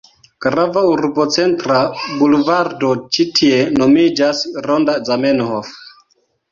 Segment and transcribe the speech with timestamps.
[0.45, 1.81] Grava urbocentra
[2.23, 5.73] bulvardo ĉi tie nomiĝas Ronda Zamenhof.